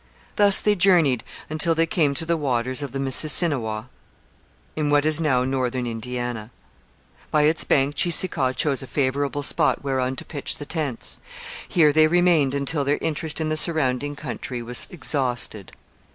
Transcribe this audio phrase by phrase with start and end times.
[0.35, 3.87] Thus they journeyed until they came to the waters of the Mississinewa,
[4.75, 6.49] in what is now northern Indiana.
[7.29, 11.19] By its bank Cheeseekau chose a favourable spot whereon to pitch the tents.
[11.67, 15.71] Here they remained until their interest in the surrounding country was exhausted.